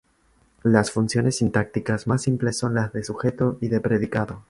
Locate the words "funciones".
0.89-1.35